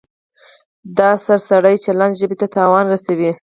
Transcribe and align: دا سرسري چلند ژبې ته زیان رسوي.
دا 0.97 1.09
سرسري 1.25 1.75
چلند 1.85 2.13
ژبې 2.19 2.35
ته 2.41 2.47
زیان 2.53 2.85
رسوي. 2.93 3.31